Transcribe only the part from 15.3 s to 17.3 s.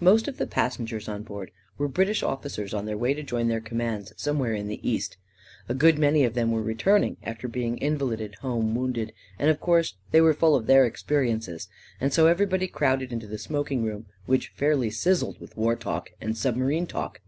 with *war talk, and submarine talk.